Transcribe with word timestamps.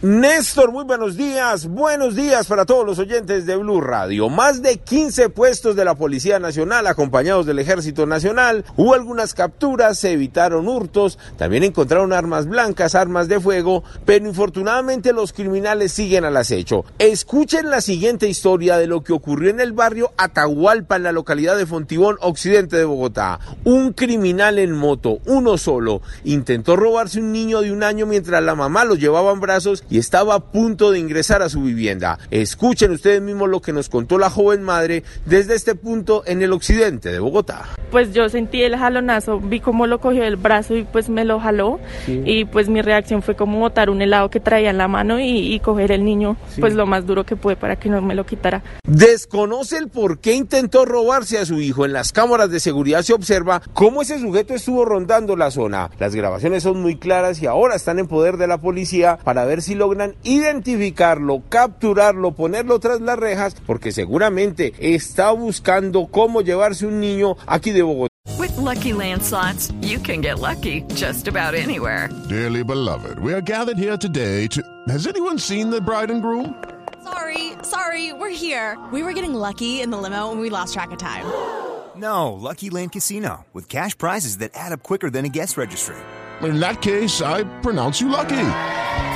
Néstor, 0.00 0.70
muy 0.70 0.84
buenos 0.84 1.16
días. 1.16 1.66
Buenos 1.66 2.14
días 2.14 2.46
para 2.46 2.64
todos 2.64 2.86
los 2.86 3.00
oyentes 3.00 3.46
de 3.46 3.56
Blue 3.56 3.80
Radio. 3.80 4.28
Más 4.28 4.62
de 4.62 4.76
15 4.76 5.28
puestos 5.30 5.74
de 5.74 5.84
la 5.84 5.96
Policía 5.96 6.38
Nacional 6.38 6.86
acompañados 6.86 7.46
del 7.46 7.58
Ejército 7.58 8.06
Nacional. 8.06 8.64
Hubo 8.76 8.94
algunas 8.94 9.34
capturas, 9.34 9.98
se 9.98 10.12
evitaron 10.12 10.68
hurtos, 10.68 11.18
también 11.36 11.64
encontraron 11.64 12.12
armas 12.12 12.46
blancas, 12.46 12.94
armas 12.94 13.26
de 13.26 13.40
fuego, 13.40 13.82
pero 14.04 14.28
infortunadamente 14.28 15.12
los 15.12 15.32
criminales 15.32 15.90
siguen 15.90 16.24
al 16.24 16.36
acecho. 16.36 16.84
Escuchen 17.00 17.68
la 17.68 17.80
siguiente 17.80 18.28
historia 18.28 18.78
de 18.78 18.86
lo 18.86 19.02
que 19.02 19.12
ocurrió 19.12 19.50
en 19.50 19.58
el 19.58 19.72
barrio 19.72 20.12
Atahualpa, 20.16 20.94
en 20.94 21.02
la 21.02 21.10
localidad 21.10 21.56
de 21.56 21.66
Fontibón, 21.66 22.18
occidente 22.20 22.76
de 22.76 22.84
Bogotá. 22.84 23.40
Un 23.64 23.94
criminal 23.94 24.60
en 24.60 24.76
moto, 24.76 25.18
uno 25.26 25.58
solo, 25.58 26.02
intentó 26.22 26.76
robarse 26.76 27.18
un 27.18 27.32
niño 27.32 27.62
de 27.62 27.72
un 27.72 27.82
año 27.82 28.06
mientras 28.06 28.40
la 28.44 28.54
mamá 28.54 28.84
lo 28.84 28.94
llevaba 28.94 29.32
en 29.32 29.40
brazos 29.40 29.77
y 29.90 29.98
estaba 29.98 30.34
a 30.34 30.40
punto 30.40 30.90
de 30.90 30.98
ingresar 30.98 31.42
a 31.42 31.48
su 31.48 31.62
vivienda. 31.62 32.18
Escuchen 32.30 32.92
ustedes 32.92 33.22
mismos 33.22 33.48
lo 33.48 33.60
que 33.60 33.72
nos 33.72 33.88
contó 33.88 34.18
la 34.18 34.30
joven 34.30 34.62
madre 34.62 35.04
desde 35.24 35.54
este 35.54 35.74
punto 35.74 36.22
en 36.26 36.42
el 36.42 36.52
occidente 36.52 37.10
de 37.10 37.18
Bogotá. 37.18 37.68
Pues 37.90 38.12
yo 38.12 38.28
sentí 38.28 38.62
el 38.62 38.76
jalonazo, 38.76 39.40
vi 39.40 39.60
cómo 39.60 39.86
lo 39.86 40.00
cogió 40.00 40.22
del 40.22 40.36
brazo 40.36 40.76
y 40.76 40.84
pues 40.84 41.08
me 41.08 41.24
lo 41.24 41.40
jaló 41.40 41.80
y 42.06 42.44
pues 42.44 42.68
mi 42.68 42.82
reacción 42.82 43.22
fue 43.22 43.34
como 43.34 43.58
botar 43.58 43.90
un 43.90 44.02
helado 44.02 44.30
que 44.30 44.40
traía 44.40 44.70
en 44.70 44.78
la 44.78 44.88
mano 44.88 45.20
y, 45.20 45.54
y 45.54 45.60
coger 45.60 45.92
el 45.92 46.04
niño 46.04 46.36
pues 46.60 46.74
lo 46.74 46.86
más 46.86 47.06
duro 47.06 47.24
que 47.24 47.36
pude 47.36 47.56
para 47.56 47.76
que 47.76 47.88
no 47.88 48.00
me 48.02 48.14
lo 48.14 48.26
quitara. 48.26 48.62
Desconoce 48.84 49.78
el 49.78 49.88
por 49.88 50.18
qué 50.18 50.34
intentó 50.34 50.84
robarse 50.84 51.38
a 51.38 51.46
su 51.46 51.60
hijo. 51.60 51.84
En 51.84 51.92
las 51.92 52.12
cámaras 52.12 52.50
de 52.50 52.60
seguridad 52.60 53.02
se 53.02 53.14
observa 53.14 53.62
cómo 53.72 54.02
ese 54.02 54.18
sujeto 54.18 54.54
estuvo 54.54 54.84
rondando 54.84 55.36
la 55.36 55.50
zona. 55.50 55.90
Las 55.98 56.14
grabaciones 56.14 56.62
son 56.62 56.80
muy 56.80 56.96
claras 56.96 57.40
y 57.42 57.46
ahora 57.46 57.76
están 57.76 57.98
en 57.98 58.08
poder 58.08 58.36
de 58.36 58.46
la 58.46 58.58
policía 58.58 59.18
para 59.24 59.44
ver 59.44 59.62
si 59.62 59.67
logran 59.74 60.14
identificarlo, 60.24 61.42
capturarlo, 61.48 62.32
ponerlo 62.32 62.78
tras 62.78 63.00
las 63.00 63.18
rejas, 63.18 63.56
porque 63.66 63.92
seguramente 63.92 64.74
está 64.78 65.30
buscando 65.32 66.06
cómo 66.06 66.42
llevarse 66.42 66.86
un 66.86 67.00
niño 67.00 67.36
aquí 67.46 67.72
de 67.72 67.82
Bogotá. 67.82 68.08
With 68.38 68.56
Lucky 68.56 68.92
Land 68.92 69.22
slots, 69.22 69.72
you 69.80 69.98
can 69.98 70.20
get 70.20 70.38
lucky 70.38 70.82
just 70.94 71.28
about 71.28 71.54
anywhere. 71.54 72.08
Dearly 72.28 72.62
beloved, 72.62 73.18
we 73.20 73.32
are 73.32 73.40
gathered 73.40 73.78
here 73.78 73.96
today 73.96 74.46
to. 74.48 74.62
Has 74.88 75.06
anyone 75.06 75.38
seen 75.38 75.70
the 75.70 75.80
bride 75.80 76.10
and 76.10 76.22
groom? 76.22 76.54
Sorry, 77.02 77.52
sorry, 77.62 78.12
we're 78.12 78.28
here. 78.28 78.76
We 78.92 79.02
were 79.02 79.12
getting 79.12 79.34
lucky 79.34 79.80
in 79.80 79.90
the 79.90 79.96
limo 79.96 80.30
and 80.30 80.40
we 80.40 80.50
lost 80.50 80.74
track 80.74 80.90
of 80.92 80.98
time. 80.98 81.24
No, 81.96 82.32
Lucky 82.32 82.70
Land 82.70 82.92
Casino, 82.92 83.44
with 83.52 83.68
cash 83.68 83.96
prizes 83.98 84.38
that 84.38 84.52
add 84.54 84.72
up 84.72 84.82
quicker 84.82 85.10
than 85.10 85.24
a 85.24 85.28
guest 85.28 85.56
registry. 85.56 85.96
In 86.42 86.60
that 86.60 86.80
case, 86.80 87.20
I 87.20 87.42
pronounce 87.62 88.00
you 88.00 88.08
lucky. 88.08 88.36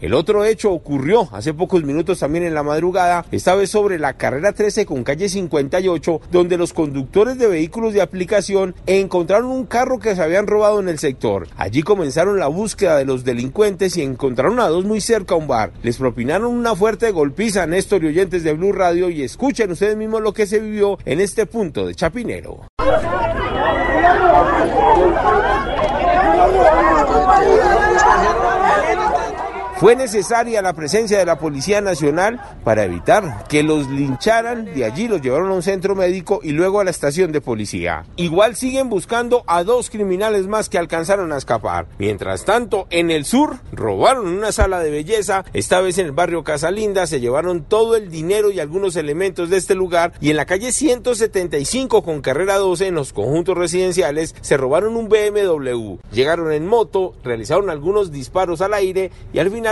El 0.00 0.14
otro 0.14 0.44
hecho 0.44 0.72
ocurrió 0.72 1.28
hace 1.30 1.54
pocos 1.54 1.84
minutos 1.84 2.18
también 2.18 2.44
en 2.44 2.54
la 2.54 2.64
madrugada, 2.64 3.24
esta 3.30 3.54
vez 3.54 3.70
sobre 3.70 3.98
la 3.98 4.14
carrera 4.14 4.52
13 4.52 4.86
con 4.86 5.04
calle 5.04 5.28
58, 5.28 6.20
donde 6.32 6.56
los 6.56 6.72
conductores 6.72 7.38
de 7.38 7.46
vehículos 7.46 7.92
de 7.92 8.02
aplicación 8.02 8.74
encontraron 8.86 9.50
un 9.50 9.66
carro 9.66 10.00
que 10.00 10.16
se 10.16 10.22
habían 10.22 10.48
robado 10.48 10.80
en 10.80 10.88
el 10.88 10.98
sector. 10.98 11.46
Allí 11.56 11.82
comenzaron 11.82 12.40
la 12.40 12.48
búsqueda 12.48 12.96
de 12.96 13.04
los 13.04 13.24
delincuentes 13.24 13.96
y 13.96 14.02
encontraron 14.02 14.58
a 14.58 14.66
dos 14.66 14.84
muy 14.84 15.00
cerca 15.00 15.34
a 15.34 15.38
un 15.38 15.46
bar. 15.46 15.72
Les 15.82 15.96
propinaron 15.96 16.52
una 16.52 16.74
fuerte 16.74 17.12
golpiza 17.12 17.62
a 17.62 17.66
Néstor 17.66 18.02
y 18.02 18.08
oyentes 18.08 18.42
de 18.42 18.54
Blue 18.54 18.72
Radio 18.72 19.10
y 19.10 19.22
escuchen 19.22 19.70
ustedes 19.70 19.96
mismos 19.96 20.22
lo 20.22 20.32
que 20.32 20.46
se 20.46 20.58
vivió 20.58 20.98
en 21.04 21.20
este 21.20 21.46
punto 21.46 21.86
de 21.86 21.94
Chapinero. 21.94 22.66
Fue 29.82 29.96
necesaria 29.96 30.62
la 30.62 30.74
presencia 30.74 31.18
de 31.18 31.24
la 31.24 31.40
Policía 31.40 31.80
Nacional 31.80 32.40
para 32.62 32.84
evitar 32.84 33.48
que 33.48 33.64
los 33.64 33.90
lincharan, 33.90 34.66
de 34.66 34.84
allí 34.84 35.08
los 35.08 35.20
llevaron 35.20 35.50
a 35.50 35.54
un 35.54 35.62
centro 35.64 35.96
médico 35.96 36.38
y 36.40 36.52
luego 36.52 36.78
a 36.78 36.84
la 36.84 36.92
estación 36.92 37.32
de 37.32 37.40
policía. 37.40 38.04
Igual 38.14 38.54
siguen 38.54 38.88
buscando 38.88 39.42
a 39.48 39.64
dos 39.64 39.90
criminales 39.90 40.46
más 40.46 40.68
que 40.68 40.78
alcanzaron 40.78 41.32
a 41.32 41.36
escapar. 41.36 41.88
Mientras 41.98 42.44
tanto, 42.44 42.86
en 42.90 43.10
el 43.10 43.24
sur, 43.24 43.56
robaron 43.72 44.28
una 44.28 44.52
sala 44.52 44.78
de 44.78 44.92
belleza, 44.92 45.44
esta 45.52 45.80
vez 45.80 45.98
en 45.98 46.06
el 46.06 46.12
barrio 46.12 46.44
Casalinda, 46.44 47.08
se 47.08 47.18
llevaron 47.18 47.64
todo 47.64 47.96
el 47.96 48.08
dinero 48.08 48.52
y 48.52 48.60
algunos 48.60 48.94
elementos 48.94 49.50
de 49.50 49.56
este 49.56 49.74
lugar 49.74 50.12
y 50.20 50.30
en 50.30 50.36
la 50.36 50.46
calle 50.46 50.70
175 50.70 52.04
con 52.04 52.20
carrera 52.20 52.58
12 52.58 52.86
en 52.86 52.94
los 52.94 53.12
conjuntos 53.12 53.58
residenciales 53.58 54.36
se 54.42 54.56
robaron 54.56 54.94
un 54.94 55.08
BMW. 55.08 55.96
Llegaron 56.12 56.52
en 56.52 56.68
moto, 56.68 57.14
realizaron 57.24 57.68
algunos 57.68 58.12
disparos 58.12 58.60
al 58.60 58.74
aire 58.74 59.10
y 59.32 59.40
al 59.40 59.50
final 59.50 59.71